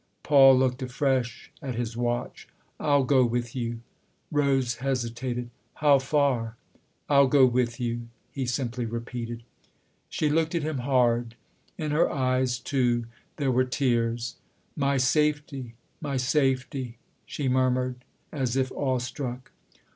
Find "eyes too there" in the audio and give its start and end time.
12.09-13.51